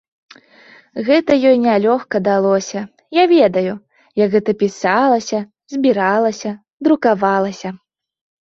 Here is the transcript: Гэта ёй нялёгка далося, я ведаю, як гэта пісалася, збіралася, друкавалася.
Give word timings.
Гэта 1.09 1.31
ёй 1.49 1.57
нялёгка 1.65 2.21
далося, 2.29 2.81
я 3.21 3.25
ведаю, 3.35 3.73
як 4.23 4.29
гэта 4.37 4.51
пісалася, 4.65 5.39
збіралася, 5.75 6.51
друкавалася. 6.89 7.69